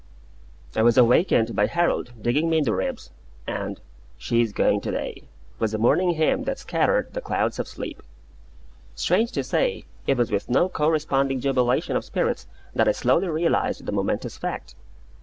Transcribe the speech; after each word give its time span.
I 0.75 0.81
was 0.81 0.97
awakened 0.97 1.55
by 1.55 1.67
Harold 1.67 2.13
digging 2.23 2.49
me 2.49 2.57
in 2.57 2.63
the 2.63 2.73
ribs, 2.73 3.11
and 3.45 3.79
"She's 4.17 4.51
going 4.51 4.81
to 4.81 4.89
day!" 4.91 5.25
was 5.59 5.73
the 5.73 5.77
morning 5.77 6.15
hymn 6.15 6.45
that 6.45 6.57
scattered 6.57 7.13
the 7.13 7.21
clouds 7.21 7.59
of 7.59 7.67
sleep. 7.67 8.01
Strange 8.95 9.31
to 9.33 9.43
say, 9.43 9.85
it 10.07 10.17
was 10.17 10.31
with 10.31 10.49
no 10.49 10.69
corresponding 10.69 11.39
jubilation 11.39 11.95
of 11.95 12.03
spirits 12.03 12.47
that 12.73 12.87
I 12.87 12.93
slowly 12.93 13.27
realised 13.27 13.85
the 13.85 13.91
momentous 13.91 14.39
fact. 14.39 14.73